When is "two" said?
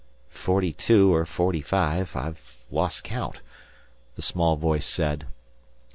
0.73-1.13